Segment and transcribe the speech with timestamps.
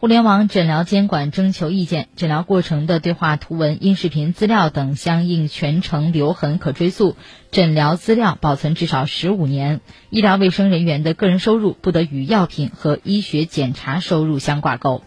[0.00, 7.16] 互联网诊疗监管征求意见诊疗过程的对话图文音视频资料等相应全程留痕可追溯
[7.50, 9.82] 诊疗资料保存至少十五年。
[10.08, 15.02] 医疗卫生人员的个人收入不得与药品和医学检查收入相挂钩。